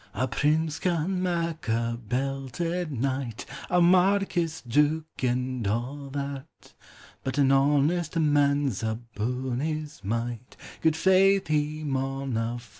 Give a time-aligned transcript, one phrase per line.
[0.19, 6.73] C prince can mak a belted knight, A marquis, duke, and a' that;
[7.23, 12.69] But an honest man 's aboon his might,— Guicl faith, he maunna fa' that